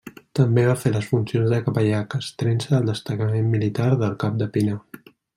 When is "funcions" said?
1.09-1.51